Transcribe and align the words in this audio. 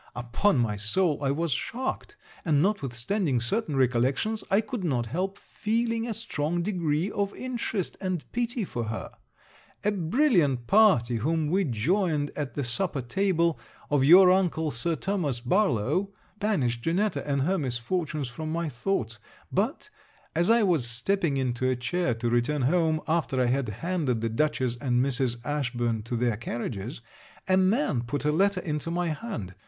Upon 0.15 0.57
my 0.57 0.77
soul 0.77 1.23
I 1.23 1.29
was 1.29 1.51
shocked; 1.51 2.15
and, 2.43 2.59
notwithstanding 2.59 3.39
certain 3.39 3.75
recollections, 3.75 4.43
I 4.49 4.59
could 4.59 4.83
not 4.83 5.05
help 5.05 5.37
feeling 5.37 6.07
a 6.07 6.13
strong 6.15 6.63
degree 6.63 7.11
of 7.11 7.35
interest 7.35 7.97
and 8.01 8.25
pity 8.31 8.65
for 8.65 8.85
her. 8.85 9.11
A 9.83 9.91
brilliant 9.91 10.65
party, 10.65 11.17
whom 11.17 11.51
we 11.51 11.65
joined 11.65 12.31
at 12.35 12.55
the 12.55 12.63
supper 12.63 13.03
table 13.03 13.59
of 13.91 14.03
your 14.03 14.31
uncle 14.31 14.71
Sir 14.71 14.95
Thomas 14.95 15.39
Barlowe, 15.39 16.09
banished 16.39 16.81
Janetta 16.81 17.21
and 17.29 17.43
her 17.43 17.59
misfortunes 17.59 18.27
from 18.27 18.51
my 18.51 18.69
thoughts; 18.69 19.19
but, 19.51 19.91
as 20.35 20.49
I 20.49 20.63
was 20.63 20.87
stepping 20.89 21.37
into 21.37 21.69
a 21.69 21.75
chair 21.75 22.15
to 22.15 22.27
return 22.31 22.63
home, 22.63 23.01
after 23.07 23.39
I 23.39 23.45
had 23.45 23.69
handed 23.69 24.21
the 24.21 24.29
Dutchess 24.29 24.77
and 24.81 24.99
Mrs. 25.05 25.35
Ashburn 25.45 26.01
to 26.05 26.15
their 26.15 26.37
carriages, 26.37 27.01
a 27.47 27.55
man 27.55 28.01
put 28.01 28.25
a 28.25 28.31
letter 28.31 28.61
into 28.61 28.89
my 28.89 29.09
hand. 29.09 29.53